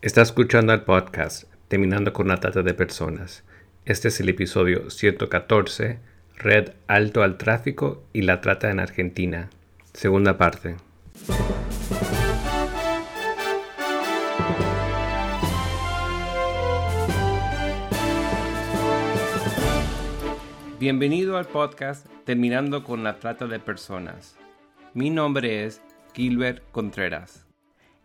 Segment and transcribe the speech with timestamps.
[0.00, 3.42] Está escuchando el podcast Terminando con la Trata de Personas.
[3.84, 5.98] Este es el episodio 114,
[6.36, 9.50] Red Alto al Tráfico y la Trata en Argentina.
[9.92, 10.76] Segunda parte.
[20.78, 24.36] Bienvenido al podcast Terminando con la Trata de Personas.
[24.94, 25.82] Mi nombre es
[26.14, 27.47] Gilbert Contreras.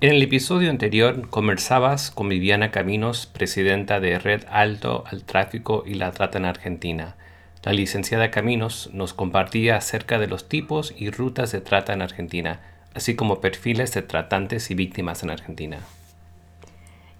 [0.00, 5.94] En el episodio anterior conversabas con Viviana Caminos, presidenta de Red Alto al Tráfico y
[5.94, 7.16] la Trata en Argentina.
[7.64, 12.60] La licenciada Caminos nos compartía acerca de los tipos y rutas de trata en Argentina,
[12.94, 15.78] así como perfiles de tratantes y víctimas en Argentina.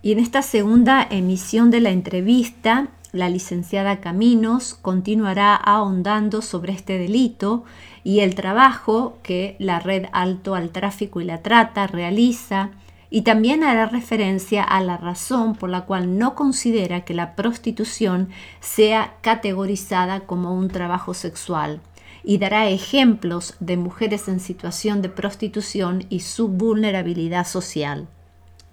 [0.00, 2.86] Y en esta segunda emisión de la entrevista,
[3.18, 7.64] la licenciada Caminos continuará ahondando sobre este delito
[8.04, 12.70] y el trabajo que la Red Alto al Tráfico y la Trata realiza
[13.10, 18.28] y también hará referencia a la razón por la cual no considera que la prostitución
[18.60, 21.80] sea categorizada como un trabajo sexual
[22.22, 28.06] y dará ejemplos de mujeres en situación de prostitución y su vulnerabilidad social.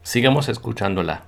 [0.04, 1.24] Sigamos escuchándola.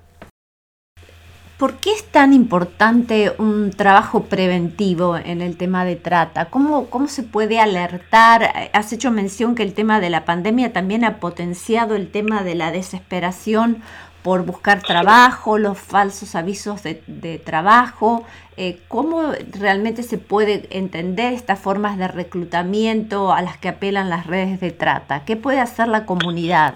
[1.57, 6.45] ¿Por qué es tan importante un trabajo preventivo en el tema de trata?
[6.45, 8.69] ¿Cómo, ¿Cómo, se puede alertar?
[8.73, 12.53] Has hecho mención que el tema de la pandemia también ha potenciado el tema de
[12.53, 13.81] la desesperación
[14.21, 18.23] por buscar trabajo, los falsos avisos de, trabajo.
[18.55, 24.27] Eh, ¿Cómo realmente se puede entender estas formas de reclutamiento a las que apelan las
[24.27, 25.25] redes de trata?
[25.25, 26.75] ¿Qué puede hacer la comunidad?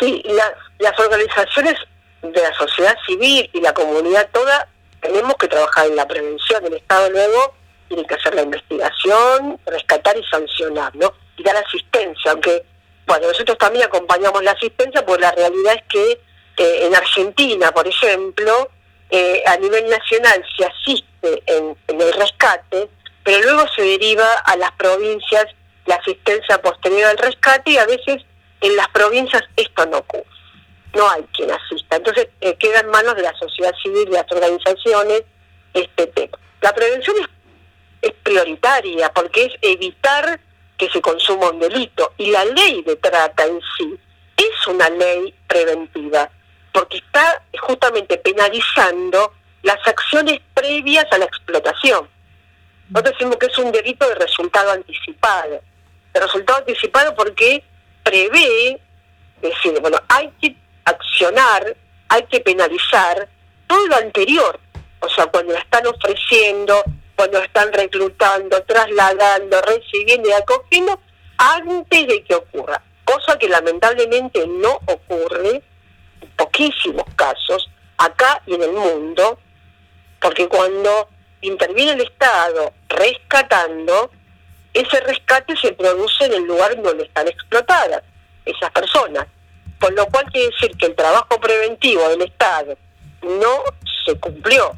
[0.00, 0.24] Sí,
[0.80, 1.76] las organizaciones
[2.22, 4.68] de la sociedad civil y la comunidad toda
[5.00, 6.64] tenemos que trabajar en la prevención.
[6.66, 7.54] El Estado luego
[7.88, 11.12] tiene que hacer la investigación, rescatar y sancionar, ¿no?
[11.36, 12.64] Y dar asistencia, aunque,
[13.06, 16.12] bueno, nosotros también acompañamos la asistencia, pues la realidad es que
[16.56, 18.70] eh, en Argentina, por ejemplo,
[19.10, 22.88] eh, a nivel nacional se asiste en el rescate,
[23.22, 25.46] pero luego se deriva a las provincias
[25.84, 28.24] la asistencia posterior al rescate y a veces
[28.60, 30.35] en las provincias esto no ocurre
[30.96, 31.96] no hay quien asista.
[31.96, 35.22] Entonces eh, queda en manos de la sociedad civil, de las organizaciones,
[35.74, 36.38] este tema.
[36.60, 37.28] La prevención es,
[38.22, 40.40] prioritaria porque es evitar
[40.76, 43.98] que se consuma un delito y la ley de trata en sí
[44.36, 46.30] es una ley preventiva
[46.72, 49.32] porque está justamente penalizando
[49.62, 52.08] las acciones previas a la explotación.
[52.90, 55.60] Nosotros decimos que es un delito de resultado anticipado.
[56.12, 57.64] De resultado anticipado porque
[58.04, 58.80] prevé
[59.40, 61.76] decir, bueno, hay que accionar,
[62.08, 63.28] hay que penalizar
[63.66, 64.58] todo lo anterior.
[65.00, 66.82] O sea, cuando están ofreciendo,
[67.14, 70.98] cuando están reclutando, trasladando, recibiendo y acogiendo,
[71.36, 72.82] antes de que ocurra.
[73.04, 75.62] Cosa que lamentablemente no ocurre
[76.20, 79.38] en poquísimos casos, acá y en el mundo,
[80.20, 81.08] porque cuando
[81.40, 84.10] interviene el Estado rescatando,
[84.72, 88.02] ese rescate se produce en el lugar donde están explotadas
[88.44, 89.26] esas personas.
[89.80, 92.76] Con lo cual quiere decir que el trabajo preventivo del Estado
[93.22, 93.64] no
[94.04, 94.72] se cumplió,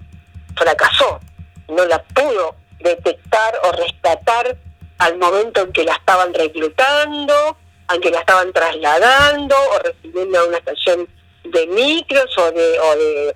[0.57, 1.21] fracasó,
[1.69, 4.57] no la pudo detectar o rescatar
[4.99, 7.57] al momento en que la estaban reclutando,
[7.93, 11.09] en que la estaban trasladando o recibiendo a una estación
[11.45, 13.35] de micros o de,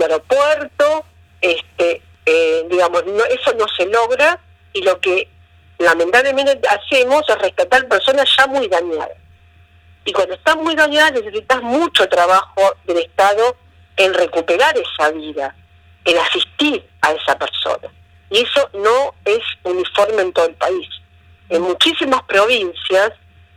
[0.00, 1.04] aeropuerto,
[1.40, 4.40] este, eh, digamos, eso no se logra
[4.72, 5.28] y lo que
[5.78, 9.21] lamentablemente hacemos es rescatar personas ya muy dañadas.
[10.04, 13.56] Y cuando estás muy dañada necesitas mucho trabajo del Estado
[13.96, 15.54] en recuperar esa vida,
[16.04, 17.88] en asistir a esa persona.
[18.30, 20.88] Y eso no es uniforme en todo el país.
[21.48, 23.12] En muchísimas provincias,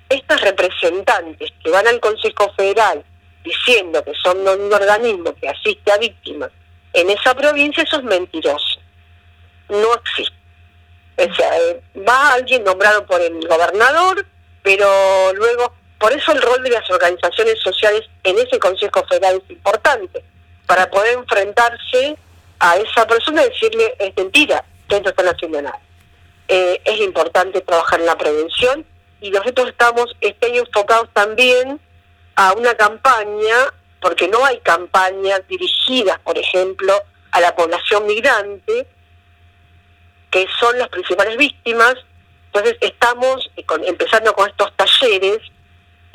[0.10, 3.04] estos representantes que van al Consejo Federal
[3.44, 6.52] diciendo que son un organismo que asiste a víctimas,
[6.94, 8.80] en esa provincia eso es mentiroso.
[9.70, 10.36] No existe.
[11.18, 14.26] O sea, eh, va alguien nombrado por el gobernador,
[14.64, 15.74] pero luego
[16.06, 20.24] por eso el rol de las organizaciones sociales en ese Consejo Federal es importante,
[20.68, 22.16] para poder enfrentarse
[22.60, 25.80] a esa persona y decirle, es mentira, ustedes no están haciendo nada.
[26.48, 28.86] Eh, es importante trabajar en la prevención
[29.20, 31.82] y nosotros estamos este enfocados también
[32.36, 38.86] a una campaña, porque no hay campañas dirigidas, por ejemplo, a la población migrante,
[40.30, 41.96] que son las principales víctimas.
[42.54, 43.50] Entonces estamos
[43.88, 45.40] empezando con estos talleres,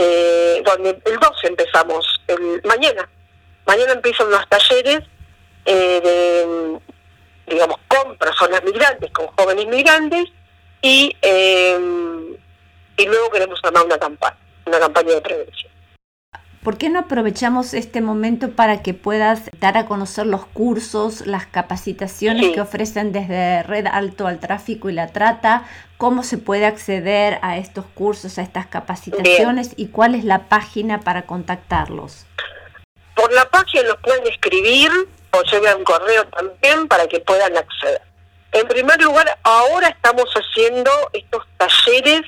[0.03, 2.23] eh, donde el 12 empezamos,
[2.65, 3.09] mañana.
[3.67, 5.01] Mañana empiezan unos talleres
[5.67, 6.79] eh,
[7.47, 10.29] digamos, con personas migrantes, con jóvenes migrantes,
[10.83, 11.79] y, eh,
[12.97, 15.73] y luego queremos armar una campaña, una campaña de prevención.
[16.63, 21.47] ¿Por qué no aprovechamos este momento para que puedas dar a conocer los cursos, las
[21.47, 25.65] capacitaciones que ofrecen desde Red Alto al Tráfico y la Trata?
[25.97, 31.01] ¿Cómo se puede acceder a estos cursos, a estas capacitaciones y cuál es la página
[31.01, 32.27] para contactarlos?
[33.15, 34.91] Por la página los pueden escribir
[35.31, 38.03] o llevar un correo también para que puedan acceder.
[38.53, 42.21] En primer lugar, ahora estamos haciendo estos talleres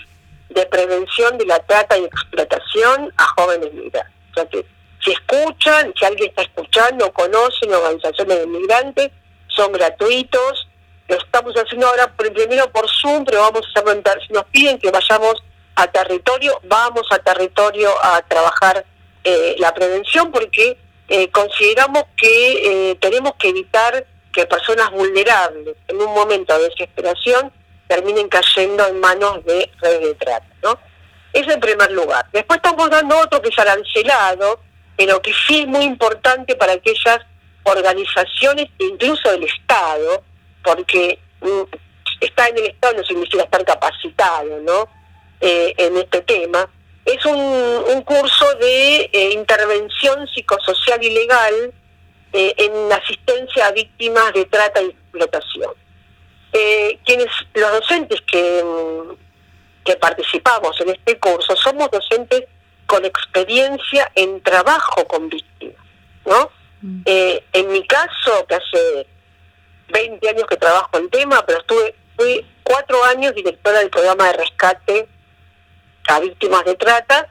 [0.49, 4.22] de prevención de la trata y explotación a jóvenes migrantes.
[4.33, 4.65] O sea que
[5.05, 9.11] si escuchan, si alguien está escuchando conocen organizaciones de migrantes,
[9.49, 10.69] son gratuitos.
[11.09, 14.91] Lo estamos haciendo ahora primero por Zoom, pero vamos a hacer, si nos piden que
[14.91, 15.43] vayamos
[15.75, 18.85] a territorio, vamos a territorio a trabajar
[19.25, 25.97] eh, la prevención porque eh, consideramos que eh, tenemos que evitar que personas vulnerables en
[25.97, 27.53] un momento de desesperación
[27.87, 30.47] terminen cayendo en manos de redes de trata.
[31.33, 32.27] Es en primer lugar.
[32.33, 34.61] Después estamos dando otro que es arancelado,
[34.97, 37.21] pero que sí es muy importante para aquellas
[37.65, 40.23] organizaciones, incluso del Estado,
[40.63, 41.63] porque mm,
[42.21, 44.89] estar en el Estado no significa estar capacitado ¿no?
[45.41, 46.69] Eh, en este tema.
[47.05, 51.73] Es un, curso de eh, intervención psicosocial y legal
[52.33, 55.73] eh, en asistencia a víctimas de trata y explotación.
[57.05, 59.32] quienes los docentes que mm,
[59.85, 62.45] que participamos en este curso somos docentes
[62.87, 65.85] con experiencia en trabajo con víctimas,
[66.27, 66.51] ¿no?
[66.83, 67.03] Mm.
[67.07, 69.07] Eh, en mi caso, que hace
[69.89, 74.33] 20 años que trabajo en tema, pero estuve fui cuatro años directora del programa de
[74.35, 75.09] rescate
[76.09, 77.29] a víctimas de trata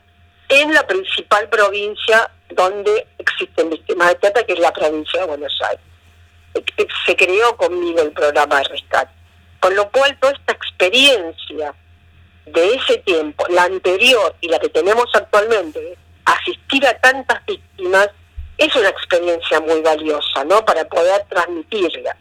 [0.50, 5.58] en la principal provincia donde existen víctimas de trata, que es la provincia de Buenos
[5.70, 5.86] Aires.
[7.06, 9.12] Se creó conmigo el programa de rescate.
[9.60, 11.74] Con lo cual, toda esta experiencia
[12.52, 18.10] de ese tiempo, la anterior y la que tenemos actualmente, asistir a tantas víctimas,
[18.58, 20.64] es una experiencia muy valiosa, ¿no?
[20.64, 22.16] Para poder transmitirla.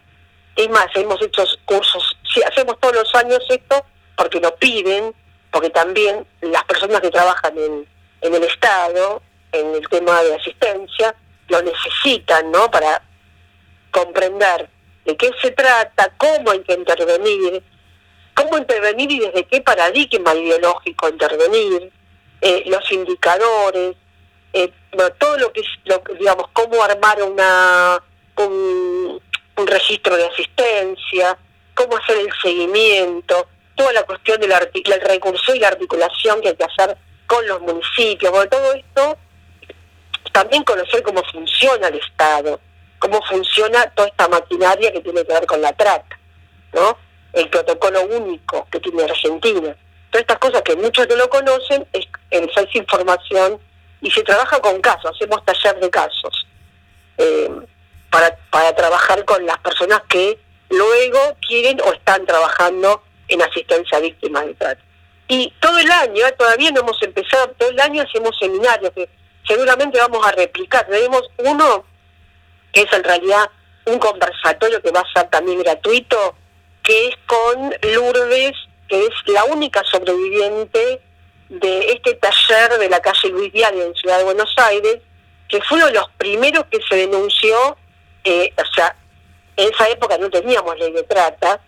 [0.56, 3.84] Es más, hemos hecho cursos, si hacemos todos los años esto,
[4.16, 5.14] porque lo piden,
[5.50, 7.86] porque también las personas que trabajan en,
[8.20, 9.22] en el Estado,
[9.52, 11.14] en el tema de asistencia,
[11.48, 12.70] lo necesitan, ¿no?
[12.70, 13.02] Para
[13.90, 14.68] comprender
[15.04, 17.62] de qué se trata, cómo hay que intervenir,
[18.40, 21.92] cómo intervenir y desde qué paradigma ideológico intervenir,
[22.40, 23.96] eh, los indicadores,
[24.52, 24.72] eh,
[25.18, 29.20] todo lo que es, lo, digamos, cómo armar un,
[29.66, 31.36] registro de asistencia,
[31.74, 36.56] cómo hacer el seguimiento, toda la cuestión del, el recurso y la articulación que hay
[36.56, 36.96] que hacer
[37.26, 39.18] con los municipios, todo esto,
[40.32, 42.58] también conocer cómo funciona el Estado,
[42.98, 46.18] cómo funciona toda esta maquinaria que tiene que ver con la trata,
[46.72, 46.96] ¿no?
[47.32, 49.76] El protocolo único que tiene Argentina.
[50.10, 53.58] Todas estas cosas que muchos no lo conocen, es, esa información
[54.00, 56.46] y se trabaja con casos, hacemos taller de casos
[57.18, 57.50] eh,
[58.10, 60.38] para, para trabajar con las personas que
[60.70, 64.82] luego quieren o están trabajando en asistencia a víctimas de trata.
[65.28, 69.08] Y todo el año, eh, todavía no hemos empezado, todo el año hacemos seminarios que
[69.46, 70.86] seguramente vamos a replicar.
[70.88, 71.84] Tenemos uno
[72.72, 73.48] que es en realidad
[73.86, 76.34] un conversatorio que va a ser también gratuito,
[76.82, 78.56] que es con Lourdes,
[78.88, 81.00] que es la única sobreviviente
[81.48, 84.98] de este taller de la calle Luis Diario en Ciudad de Buenos Aires,
[85.48, 87.76] que fue uno de los primeros que se denunció,
[88.24, 88.96] eh, o sea,
[89.56, 91.60] en esa época no teníamos ley de trata,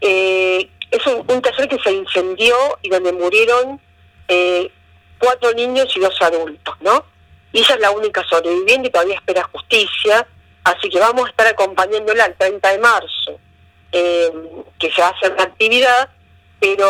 [0.00, 3.80] eh, es un, taller que se incendió y donde murieron
[4.26, 4.70] eh,
[5.18, 7.04] cuatro niños y dos adultos, ¿no?
[7.52, 10.26] Y ella es la única sobreviviente y todavía espera justicia,
[10.64, 13.40] así que vamos a estar acompañándola el 30 de marzo
[13.92, 14.32] eh,
[14.78, 16.08] que se va a hacer una actividad,
[16.60, 16.88] pero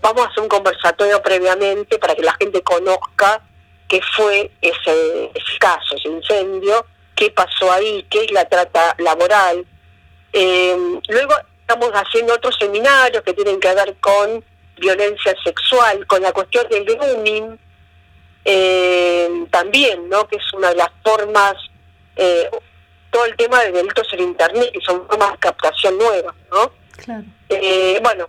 [0.00, 3.42] vamos a hacer un conversatorio previamente para que la gente conozca
[3.88, 9.64] qué fue ese, caso, ese incendio, qué pasó ahí, qué es la trata laboral.
[10.32, 10.76] Eh,
[11.08, 14.44] luego estamos haciendo otros seminarios que tienen que ver con
[14.78, 17.58] violencia sexual, con la cuestión del grooming,
[18.44, 20.26] eh, también, ¿no?
[20.26, 21.54] que es una de las formas
[23.24, 26.70] todo el tema de delitos en Internet, y son formas de captación nuevas, ¿no?
[26.96, 27.24] Claro.
[27.48, 28.28] Eh, bueno,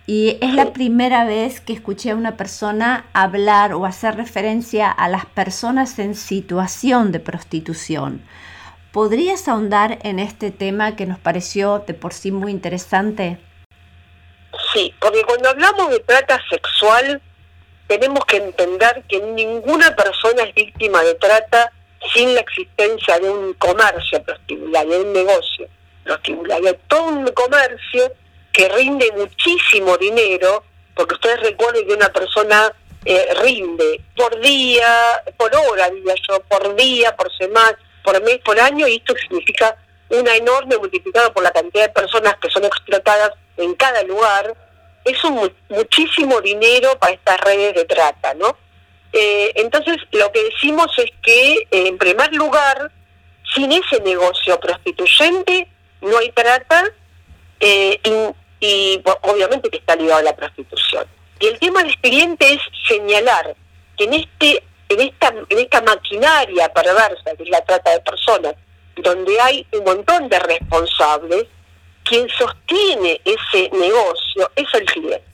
[0.06, 5.08] Y es la primera vez que escuché a una persona hablar o hacer referencia a
[5.08, 8.22] las personas en situación de prostitución.
[8.92, 13.38] ¿Podrías ahondar en este tema que nos pareció de por sí muy interesante?
[14.74, 17.22] Sí, porque cuando hablamos de trata sexual,
[17.86, 21.72] tenemos que entender que ninguna persona es víctima de trata
[22.12, 25.68] sin la existencia de un comercio prostibulario, de un negocio
[26.04, 26.78] prostibulario.
[26.86, 28.12] Todo un comercio
[28.52, 32.70] que rinde muchísimo dinero, porque ustedes recuerden que una persona
[33.06, 38.58] eh, rinde por día, por hora, diría yo, por día, por semana, por mes, por
[38.58, 39.76] año, y esto significa
[40.08, 44.54] una enorme multiplicado por la cantidad de personas que son explotadas en cada lugar,
[45.04, 48.56] es un, muchísimo dinero para estas redes de trata, ¿no?
[49.12, 52.90] Eh, entonces, lo que decimos es que, eh, en primer lugar,
[53.54, 55.68] sin ese negocio prostituyente
[56.00, 56.84] no hay trata
[57.60, 58.00] eh,
[58.60, 61.04] y, obviamente que está ligado a la prostitución.
[61.40, 63.56] Y el tema del cliente es señalar
[63.96, 68.54] que en este en esta en esta maquinaria perversa que es la trata de personas,
[68.96, 71.46] donde hay un montón de responsables,
[72.04, 75.24] quien sostiene ese negocio es el cliente.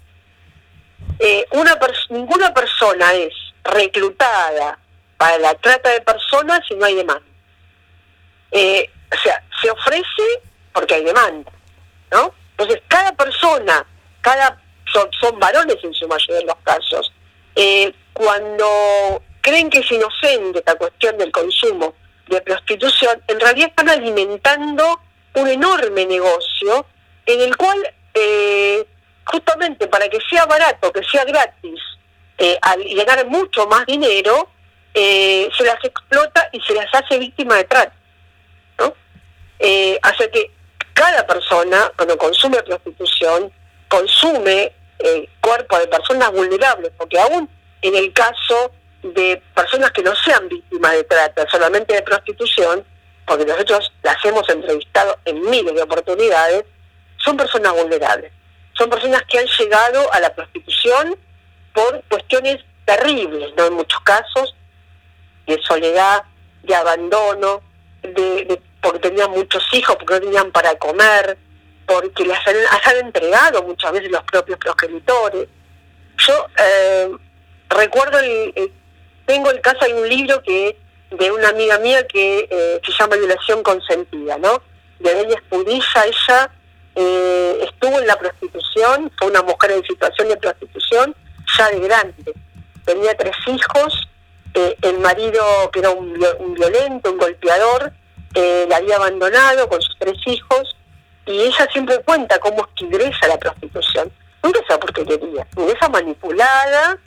[1.18, 1.78] Eh, una
[2.10, 3.34] ninguna persona es
[3.64, 4.78] reclutada
[5.16, 7.26] para la trata de personas si no hay demanda.
[8.50, 11.50] Eh, o sea, se ofrece porque hay demanda,
[12.12, 12.32] ¿no?
[12.52, 13.84] Entonces, cada persona,
[14.20, 14.60] cada
[14.92, 17.12] son, son varones en su mayoría de los casos,
[17.56, 21.94] eh, cuando creen que es inocente la cuestión del consumo
[22.26, 25.00] de prostitución, en realidad están alimentando
[25.34, 26.84] un enorme negocio
[27.24, 27.78] en el cual
[28.12, 28.86] eh,
[29.24, 31.80] justamente para que sea barato, que sea gratis,
[32.36, 34.50] eh, al ganar mucho más dinero,
[34.92, 37.94] eh, se las explota y se las hace víctima de trata.
[38.78, 38.94] ¿no?
[39.58, 40.50] Eh, hace que
[40.92, 43.50] cada persona, cuando consume prostitución,
[43.88, 47.48] consume el cuerpo de personas vulnerables, porque aún
[47.80, 52.84] en el caso de personas que no sean víctimas de trata, solamente de prostitución,
[53.26, 56.64] porque nosotros las hemos entrevistado en miles de oportunidades,
[57.18, 58.32] son personas vulnerables.
[58.76, 61.16] Son personas que han llegado a la prostitución
[61.74, 63.66] por cuestiones terribles, ¿no?
[63.66, 64.54] En muchos casos,
[65.46, 66.24] de soledad,
[66.62, 67.62] de abandono,
[68.02, 71.36] de, porque tenían muchos hijos, porque no tenían para comer,
[71.86, 75.48] porque las han, entregado muchas veces los propios progenitores.
[76.18, 77.10] Yo eh,
[77.70, 78.72] recuerdo, el,
[79.28, 80.74] tengo el caso, hay un libro que
[81.10, 84.62] de una amiga mía que eh, se llama Violación Consentida, ¿no?
[85.00, 86.50] De ella Espudilla, ella
[86.94, 91.14] eh, estuvo en la prostitución, fue una mujer en situación de prostitución,
[91.58, 92.32] ya de grande.
[92.86, 94.08] Tenía tres hijos,
[94.54, 96.14] eh, el marido, que era un,
[96.54, 97.92] violento, un golpeador,
[98.34, 100.74] la había abandonado con sus tres hijos,
[101.26, 104.10] y ella siempre cuenta cómo es que ingresa a la prostitución.
[104.42, 106.98] Nunca esa porquería, ingresa manipulada,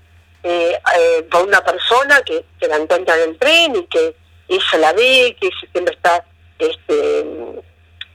[0.44, 4.16] eh, eh, por una persona que, se la encuentra en el tren y que
[4.48, 6.26] ella la ve, que siempre está
[6.58, 7.26] este,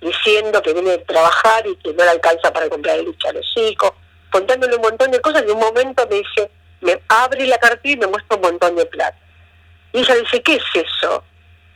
[0.00, 3.32] diciendo que viene a trabajar y que no le alcanza para comprar el leche a
[3.32, 3.92] los hijos,
[4.30, 7.98] contándole un montón de cosas y un momento me dice, me abre la cartilla y
[7.98, 9.18] me muestra un montón de plata.
[9.92, 11.24] Y ella dice, ¿qué es eso?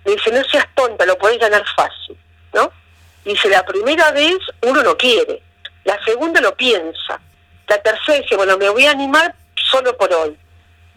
[0.05, 2.19] Me dice, no seas tonta, lo podés ganar fácil,
[2.53, 2.71] ¿no?
[3.25, 5.43] Dice, la primera vez uno no quiere,
[5.85, 7.21] la segunda lo piensa,
[7.69, 9.35] la tercera dice, bueno, me voy a animar
[9.71, 10.37] solo por hoy.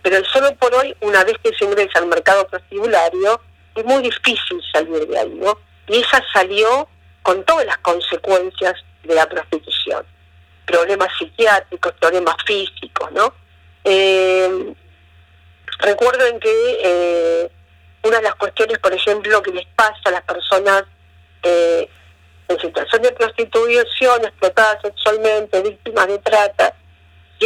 [0.01, 3.39] Pero el solo por hoy, una vez que se ingresa al mercado prostibulario,
[3.75, 5.57] es muy difícil salir de ahí, ¿no?
[5.87, 6.87] Y ella salió
[7.21, 10.05] con todas las consecuencias de la prostitución.
[10.65, 13.33] Problemas psiquiátricos, problemas físicos, ¿no?
[13.83, 14.73] Eh,
[15.79, 17.51] recuerden que eh,
[18.03, 20.83] una de las cuestiones, por ejemplo, que les pasa a las personas
[21.43, 21.89] eh,
[22.47, 26.75] en situación de prostitución, explotadas sexualmente, víctimas de trata,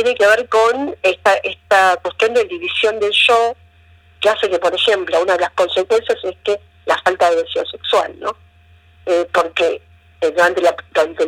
[0.04, 3.56] tiene que ver con esta, esta cuestión de división del yo,
[4.22, 7.66] que hace que, por ejemplo, una de las consecuencias es que la falta de deseo
[7.66, 8.38] sexual, ¿no?
[9.08, 9.82] Eh, porque
[10.22, 11.26] eh, durante, la, durante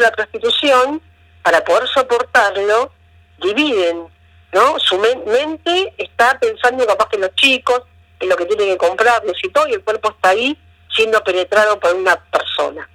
[0.00, 1.00] la prostitución,
[1.42, 2.92] para poder soportarlo,
[3.38, 4.06] dividen,
[4.52, 4.78] ¿no?
[4.78, 7.80] Su mente está pensando capaz que los chicos,
[8.20, 10.58] en lo que tienen que comprarles y todo, y el cuerpo está ahí
[10.94, 12.86] siendo penetrado por una persona.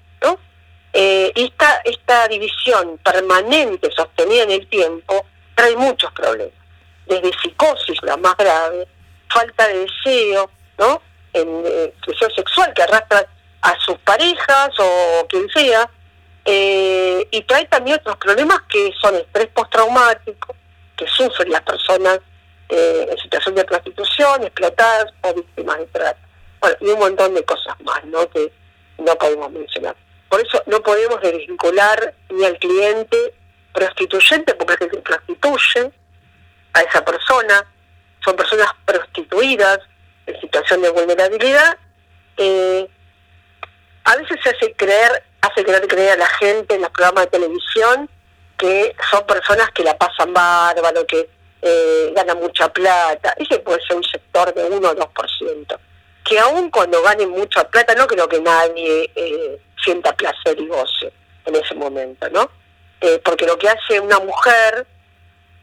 [1.00, 6.56] Eh, esta, división permanente, sostenida en el tiempo, trae muchos problemas,
[7.06, 8.88] desde psicosis, la más grave,
[9.30, 10.50] falta de deseo,
[10.80, 11.00] ¿no?
[11.34, 13.28] En eh, deseo sexual que arrastra
[13.62, 15.88] a sus parejas o quien sea,
[16.46, 20.56] eh, y trae también otros problemas que son estrés postraumático,
[20.96, 22.22] que sufren las personas
[22.70, 26.20] eh, en situación de prostitución, explotadas o víctimas de trata.
[26.60, 28.28] Bueno, y un montón de cosas más, ¿no?
[28.32, 28.52] Que
[28.98, 29.96] no podemos mencionar.
[30.30, 33.34] Por eso no podemos desvincular ni al cliente
[33.74, 35.92] prostituyente, porque es que prostituye
[36.74, 37.66] a esa persona,
[38.24, 39.80] son personas prostituidas
[40.26, 41.78] en situación de vulnerabilidad.
[42.38, 42.88] Eh,
[44.04, 47.32] a veces se hace creer, hace creer creer a la gente en los programas de
[47.40, 48.10] televisión
[48.58, 51.30] que son personas que la pasan bárbaro, que
[51.62, 53.34] eh, ganan mucha plata.
[53.38, 55.78] Ese puede ser un sector de 1 o 2%.
[56.24, 61.12] Que aún cuando ganen mucha plata, no creo que nadie eh, sienta placer y goce
[61.46, 62.50] en ese momento, ¿no?
[63.02, 64.88] Eh, porque lo que hace una mujer,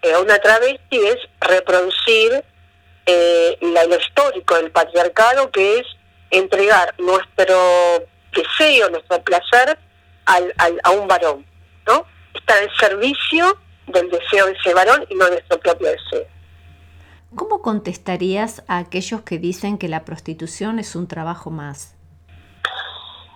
[0.03, 2.45] eh, una travesti, es reproducir
[3.07, 5.87] eh, lo histórico del patriarcado, que es
[6.31, 9.79] entregar nuestro deseo, nuestro placer
[10.27, 11.45] al, al, a un varón,
[11.87, 12.07] ¿no?
[12.35, 16.27] Está al servicio del deseo de ese varón y no de nuestro propio deseo.
[17.35, 21.94] ¿Cómo contestarías a aquellos que dicen que la prostitución es un trabajo más?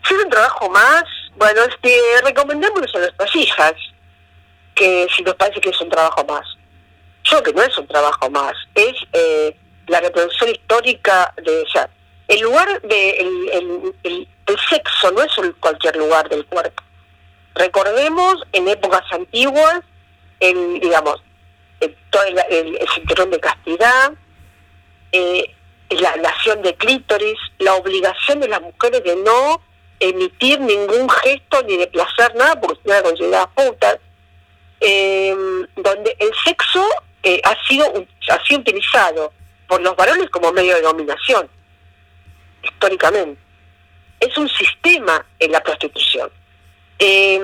[0.06, 1.04] Si es un trabajo más,
[1.36, 3.74] bueno, este, recomendémoslo a nuestras hijas,
[4.74, 6.46] que si nos parece que es un trabajo más.
[7.24, 11.88] Yo que no es un trabajo más, es eh, la reproducción histórica de, o
[12.28, 14.28] el lugar de el, el,
[14.68, 16.82] sexo no es cualquier lugar del cuerpo.
[17.54, 19.80] Recordemos en épocas antiguas,
[20.40, 21.22] el, digamos,
[21.80, 24.12] el, todo el, el, de castidad,
[25.12, 25.54] eh,
[25.90, 29.60] la ablación de clítoris, la obligación de las mujeres de no
[30.00, 33.98] emitir ningún gesto ni de placer nada porque se era considerada puta,
[34.80, 35.34] eh,
[35.76, 36.84] donde el sexo
[37.22, 37.84] eh, ha sido
[38.30, 39.32] ha sido utilizado
[39.66, 41.48] por los varones como medio de dominación
[42.62, 43.40] históricamente.
[44.20, 46.30] Es un sistema en la prostitución.
[46.98, 47.40] Eh,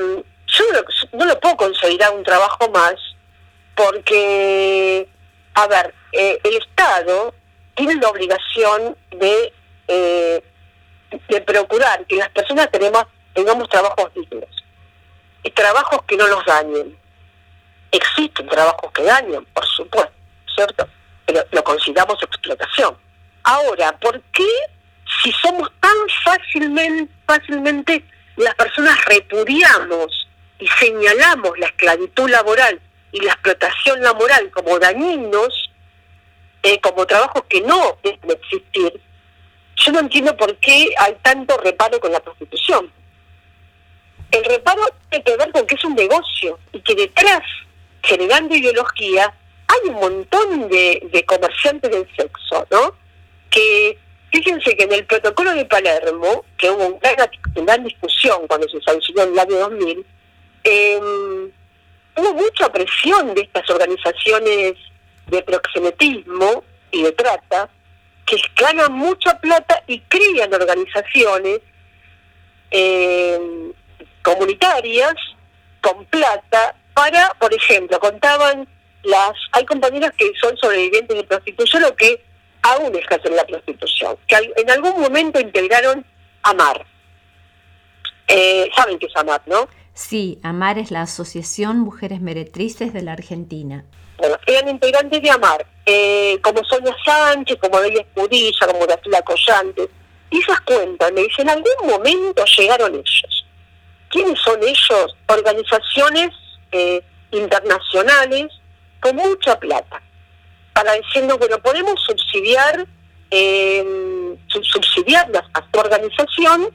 [0.47, 2.95] yo no, no, lo puedo consolidar un trabajo más
[3.75, 5.09] porque
[5.55, 7.35] a ver eh, el Estado
[7.75, 9.53] tiene la obligación de
[11.29, 14.65] de procurar que las personas tenemos, tengamos trabajos dignos
[15.43, 16.97] y trabajos que no nos dañen.
[17.91, 20.13] Existen trabajos que dañan, por supuesto,
[20.55, 20.89] ¿cierto?
[21.27, 22.97] Pero lo consideramos explotación.
[23.45, 24.49] Ahora, ¿por qué
[25.23, 28.05] si somos tan fácilmente, fácilmente
[28.37, 32.81] las personas repudiamos y señalamos la esclavitud laboral
[33.13, 35.71] y la explotación laboral como dañinos,
[36.63, 39.01] eh, como trabajos que no deben existir,
[39.85, 42.91] yo no entiendo por qué hay tanto reparo con la prostitución.
[44.31, 47.43] El reparo tiene que ver con que es un negocio y que detrás,
[48.03, 49.33] generando ideología,
[49.69, 52.97] hay un montón de, comerciantes del sexo, ¿no?
[53.51, 53.99] Que
[54.33, 57.13] fíjense que en el protocolo de Palermo, que hubo una
[57.55, 60.07] gran, discusión cuando se sancionó en el año 2000,
[60.65, 61.01] eh,
[62.17, 64.75] hubo mucha presión de estas organizaciones
[65.27, 67.69] de proxenetismo y de trata
[68.27, 71.61] que ganan mucha plata y crean organizaciones
[72.71, 73.73] eh,
[74.23, 75.15] comunitarias
[75.81, 78.67] con plata para, por ejemplo, contaban
[79.03, 82.25] las, hay compañeras que son sobrevivientes de prostitución o que
[82.63, 86.05] aún ejercen la prostitución, que en algún momento integraron
[86.43, 86.87] AMAR.
[88.27, 89.69] Eh, Saben qué es AMAR, ¿no?
[89.93, 93.85] Sí, AMAR es la Asociación Mujeres Meretrices de la Argentina.
[94.17, 99.89] Bueno, eran integrantes de AMAR, eh, como Sonia Sánchez, como Delia Escudilla, como Gracila Collante.
[100.31, 103.47] Y esas cuentas me dicen, en algún momento llegaron ellos.
[104.09, 105.17] ¿Quiénes son ellos?
[105.27, 106.31] Organizaciones
[106.73, 108.47] eh, internacionales
[109.01, 110.01] con mucha plata.
[110.73, 112.87] Para diciendo, bueno, podemos subsidiar,
[113.31, 116.69] eh, subsidiar a tu organización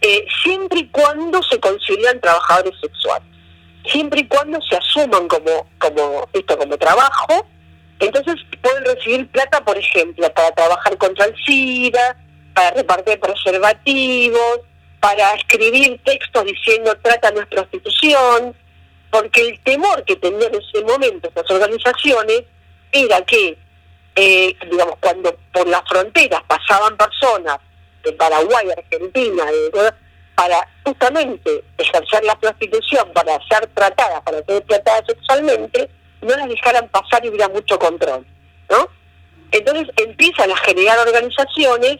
[0.00, 3.35] eh, siempre y cuando se consideran trabajadores sexuales
[3.90, 7.46] siempre y cuando se asuman como, como esto como trabajo,
[7.98, 12.16] entonces pueden recibir plata, por ejemplo, para trabajar contra el SIDA,
[12.54, 14.60] para repartir preservativos,
[15.00, 18.54] para escribir textos diciendo trata no es prostitución,
[19.10, 22.42] porque el temor que tenían en ese momento estas organizaciones
[22.92, 23.58] era que,
[24.14, 27.58] eh, digamos, cuando por las fronteras pasaban personas
[28.02, 29.44] de Paraguay, Argentina,
[30.36, 36.88] para justamente ejercer la prostitución, para ser tratadas, para ser tratadas sexualmente, no las dejaran
[36.88, 38.24] pasar y hubiera mucho control,
[38.70, 38.88] ¿no?
[39.50, 41.98] Entonces empiezan a generar organizaciones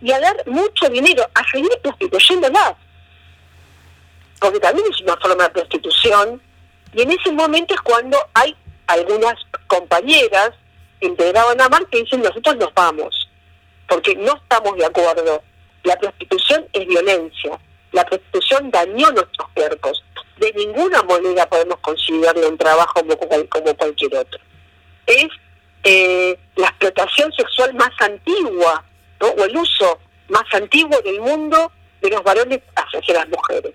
[0.00, 2.74] y a dar mucho dinero, a seguir prostituyéndolas.
[4.40, 6.40] Porque también es una forma de prostitución.
[6.92, 9.34] Y en ese momento es cuando hay algunas
[9.66, 10.50] compañeras
[11.00, 13.28] integradas en AMAR que dicen nosotros nos vamos,
[13.88, 15.42] porque no estamos de acuerdo.
[15.82, 17.58] La prostitución es violencia,
[17.94, 20.04] la prostitución dañó nuestros cuerpos.
[20.36, 23.16] De ninguna manera podemos considerarlo un trabajo como,
[23.76, 24.40] cualquier otro.
[25.06, 25.28] Es
[25.84, 28.84] eh, la explotación sexual más antigua,
[29.20, 33.72] o el uso más antiguo del mundo de los varones hacia las mujeres.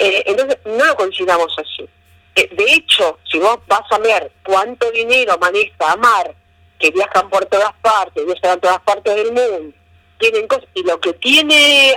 [0.00, 1.88] Eh, entonces, no lo consideramos así.
[2.34, 6.34] Eh, de hecho, si vos vas a ver cuánto dinero maneja Amar,
[6.80, 9.72] que viajan por todas partes, viajan a todas partes del mundo,
[10.18, 11.96] tienen cosas, y lo que tiene,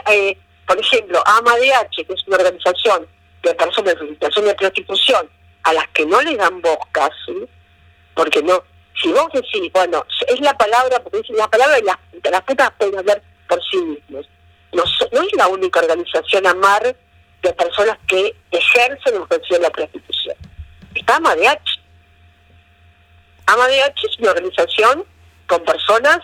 [0.70, 3.08] por ejemplo, AMADH, que es una organización
[3.42, 5.30] de personas de situación de prostitución,
[5.64, 6.78] a las que no le dan voz
[8.14, 8.64] porque no,
[9.02, 12.72] si vos decís, bueno, es la palabra, porque es la palabra de las, las putas
[12.78, 14.30] pueden hablar por sí mismos.
[14.72, 16.96] No, no es la única organización AMAR
[17.42, 20.36] de personas que ejercen en función de la prostitución.
[20.94, 21.80] Está AMADH.
[23.48, 25.04] AMADH es una organización
[25.48, 26.20] con personas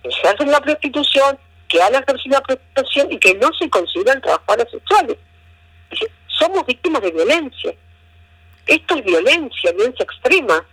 [0.00, 1.36] que ejercen la prostitución,
[1.74, 5.16] que han ejercido la prostitución y que no se consideran trabajadores sexuales.
[6.28, 7.74] somos víctimas de violencia.
[8.66, 10.64] Esto es violencia, violencia extrema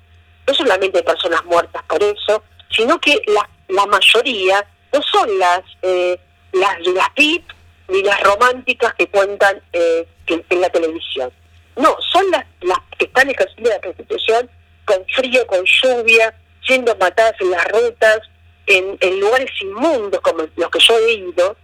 [0.48, 6.20] no solamente personas muertas por eso, sino que la, mayoría no son las eh,
[6.52, 7.50] las las VIP
[7.88, 11.32] ni las románticas que cuentan eh, en la televisión.
[11.78, 14.50] No, son las, las que están ejerciendo la prostitución
[14.86, 16.34] con frío, con lluvia,
[16.64, 18.20] siendo matadas en las rutas,
[18.68, 21.56] en, lugares inmundos como los que yo he ido,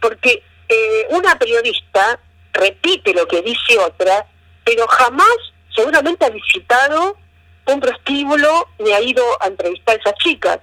[0.00, 2.20] porque eh, una periodista
[2.52, 4.26] repite lo que dice otra,
[4.64, 5.36] pero jamás
[5.74, 7.16] seguramente ha visitado
[7.66, 10.60] un prostíbulo me ha ido a entrevistar a esas chicas.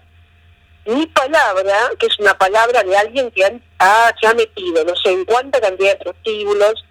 [0.86, 3.46] Mi palabra, que es una palabra de alguien que
[3.80, 6.86] ha, se ha metido no sé en cuánta cantidad de prostíbulos,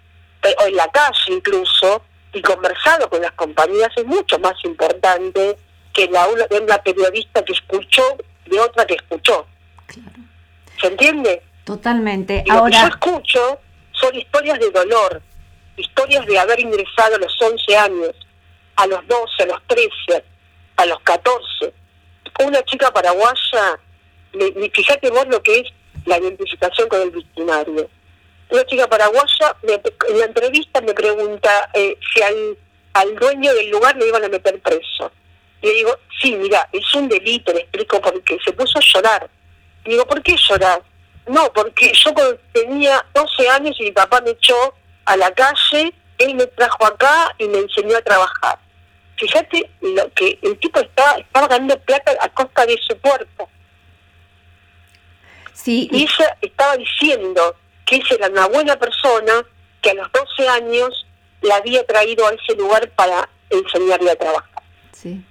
[0.59, 2.01] o en la calle incluso,
[2.33, 5.57] y conversado con las compañías, es mucho más importante
[5.93, 9.47] que la de una periodista que escuchó de otra que escuchó.
[10.79, 11.41] ¿Se entiende?
[11.63, 12.43] Totalmente.
[12.49, 12.63] Ahora...
[12.63, 13.59] Lo que yo escucho
[13.91, 15.21] son historias de dolor,
[15.77, 18.15] historias de haber ingresado a los 11 años,
[18.75, 20.23] a los 12, a los 13,
[20.77, 21.73] a los 14.
[22.43, 23.79] Una chica paraguaya,
[24.73, 25.67] fíjate vos lo que es
[26.05, 27.89] la identificación con el victimario.
[28.49, 32.57] Una chica paraguaya en la entrevista me pregunta eh, si al,
[32.93, 35.11] al dueño del lugar le iban a meter preso.
[35.63, 39.29] Y le digo, sí, mira, es un delito, le explico porque se puso a llorar.
[39.83, 40.83] Digo, ¿por qué llorar?
[41.25, 42.13] No, porque yo
[42.51, 47.33] tenía 12 años y mi papá me echó a la calle, él me trajo acá
[47.39, 48.59] y me enseñó a trabajar
[49.17, 53.49] fíjate lo que el tipo está, estaba ganando plata a costa de su cuerpo.
[55.53, 59.45] Sí, y ella estaba diciendo que ella era una buena persona,
[59.81, 61.07] que a los 12 años
[61.41, 64.63] la había traído a ese lugar para enseñarle a trabajar.
[64.91, 65.23] Sí.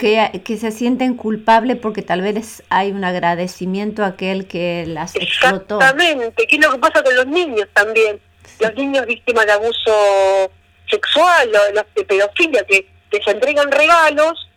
[0.00, 5.14] Que, que se sienten culpables porque tal vez hay un agradecimiento a aquel que las
[5.14, 5.78] explotó.
[5.78, 8.18] Exactamente, que es lo que pasa con los niños también.
[8.60, 10.50] Los niños víctimas de abuso
[10.88, 14.48] sexual de, de pedofilia, que les entregan regalos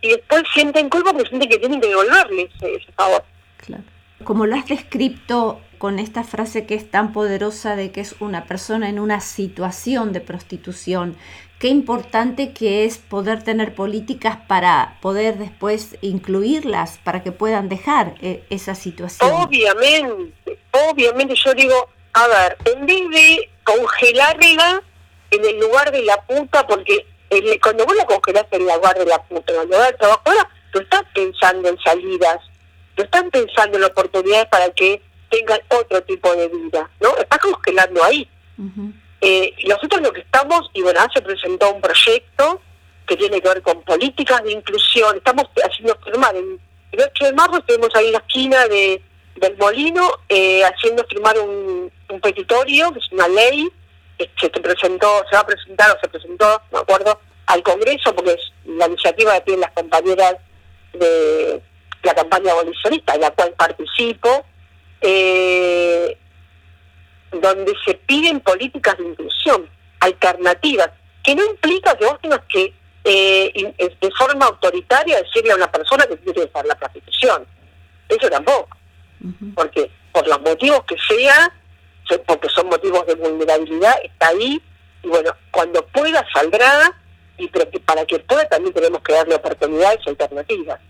[0.00, 3.24] y después sienten culpa porque sienten que tienen que devolverles ese, favor.
[3.58, 3.84] Claro.
[4.24, 8.44] Como lo has descrito con esta frase que es tan poderosa de que es una
[8.44, 11.16] persona en una situación de prostitución,
[11.62, 18.16] qué importante que es poder tener políticas para poder después incluirlas, para que puedan dejar
[18.20, 19.30] eh, esa situación.
[19.32, 20.58] Obviamente,
[20.90, 24.82] obviamente yo digo, a ver, en vez de congelarla
[25.30, 27.06] en el lugar de la puta, porque
[27.62, 30.50] cuando vos la congelás en la guardia de la puta, cuando vas al trabajo, ahora
[30.72, 32.38] tú estás pensando en salidas,
[32.96, 37.16] tú estás pensando en oportunidades para que tengan otro tipo de vida, ¿no?
[37.18, 38.28] Estás congelando ahí.
[39.24, 42.60] Eh, nosotros lo que estamos, y bueno, se presentó un proyecto
[43.06, 46.58] que tiene que ver con políticas de inclusión, estamos haciendo firmar, el,
[46.92, 49.00] 8 de marzo estuvimos ahí en la esquina de
[49.36, 53.66] del molino eh, haciendo firmar un, petitorio, que es una ley,
[54.38, 58.52] se presentó, se va a presentar o se presentó, me acuerdo, al Congreso, porque es
[58.66, 60.36] la iniciativa que tienen las compañeras
[60.92, 61.62] de
[62.02, 64.44] la campaña abolicionista, en la cual participo,
[65.00, 66.18] eh,
[67.40, 69.68] donde se piden políticas de inclusión,
[70.00, 70.90] alternativas.
[71.22, 76.04] que no implica que vos tengas que eh, de forma autoritaria decirle a una persona
[76.06, 77.46] que quiere dejar la prostitución.
[78.08, 78.68] Eso tampoco.
[79.54, 81.52] Porque por los motivos que sea,
[82.26, 84.60] porque son motivos de vulnerabilidad, está ahí
[85.02, 86.92] y bueno, cuando pueda saldrá
[87.38, 90.80] y pero que para que pueda también tenemos que darle oportunidades alternativas.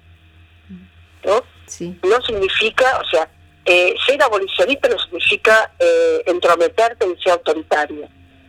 [1.24, 1.42] ¿No?
[1.66, 1.98] Sí.
[2.02, 3.28] No significa, o sea,
[3.64, 8.08] eh, ser abolicionista no significa eh, entrometerte en ser autoritario.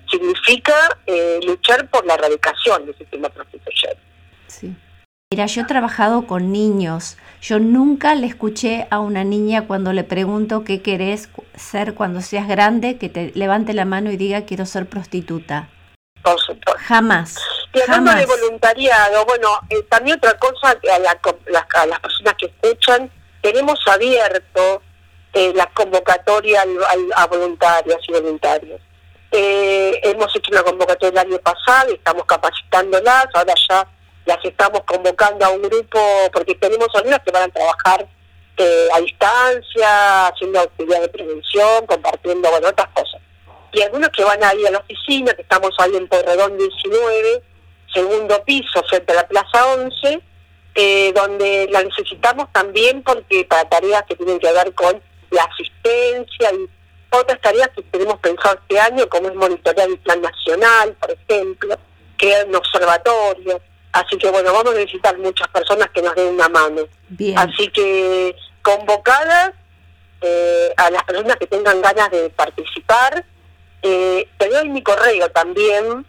[0.10, 4.00] Significa eh, luchar por la erradicación del sistema prostituyente.
[4.48, 4.76] Sí.
[5.32, 7.18] Mira, yo he trabajado con niños.
[7.42, 12.48] Yo nunca le escuché a una niña cuando le pregunto qué querés ser cuando seas
[12.48, 15.70] grande, que te levante la mano y diga quiero ser prostituta.
[16.78, 17.36] Jamás.
[17.74, 23.10] Y hablando de voluntariado, bueno, eh, también otra cosa a, a, las personas que escuchan,
[23.42, 24.82] tenemos abierto
[25.34, 26.64] eh, la convocatoria
[27.16, 28.80] a voluntarias y voluntarios.
[29.32, 33.88] Eh, hemos hecho una convocatoria el año pasado, estamos capacitándolas, ahora ya
[34.26, 36.00] las estamos convocando a un grupo,
[36.32, 38.08] porque tenemos algunas que van a trabajar
[38.58, 43.20] eh, a distancia, haciendo actividad de prevención, compartiendo, bueno, otras cosas.
[43.72, 47.44] Y algunos que van a ir a la oficina, que estamos ahí en Porredón 19,
[47.92, 50.22] segundo piso, frente a la Plaza 11,
[50.76, 55.02] eh, donde la necesitamos también porque para tareas que tienen que ver con
[55.34, 56.70] la asistencia y
[57.10, 61.78] otras tareas que tenemos pensado este año, como es monitorear el plan nacional, por ejemplo,
[62.18, 63.62] crear un observatorio,
[63.94, 66.82] Así que bueno, vamos a necesitar muchas personas que nos den una mano.
[67.36, 69.54] Así que convocadas
[70.22, 73.24] eh, a las personas que tengan ganas de participar,
[73.84, 76.08] eh, te doy mi correo también,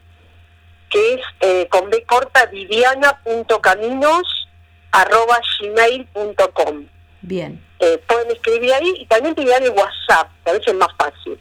[0.89, 4.49] que es eh, con b corta viviana.caminos
[4.91, 6.87] arroba gmail.com.
[7.27, 7.59] Bien.
[7.79, 11.41] Eh, pueden escribir ahí y también te dar el WhatsApp, a veces es más fácil.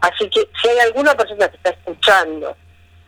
[0.00, 2.56] Así que si hay alguna persona que está escuchando,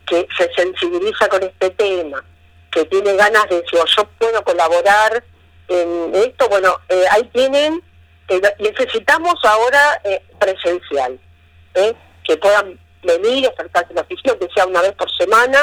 [0.06, 2.22] que se sensibiliza con este tema,
[2.70, 5.24] que tiene ganas de decir, oh, yo puedo colaborar
[5.68, 7.82] en esto, bueno, eh, ahí tienen,
[8.28, 11.18] eh, necesitamos ahora eh, presencial,
[12.24, 15.60] que puedan venir, acercarse a la oficina, que sea una vez por semana,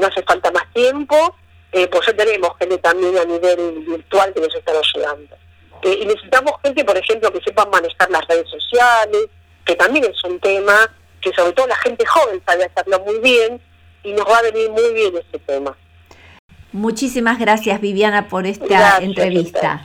[0.00, 1.34] no hace falta más tiempo,
[1.72, 5.36] eh, pues ya tenemos gente también a nivel virtual que nos están ayudando.
[5.82, 9.26] Eh, y necesitamos gente, por ejemplo, que sepa manejar las redes sociales,
[9.64, 10.74] que también es un tema
[11.20, 13.60] que sobre todo la gente joven sabe hacerlo muy bien
[14.02, 15.76] y nos va a venir muy bien ese tema.
[16.72, 19.84] Muchísimas gracias Viviana por esta entrevista.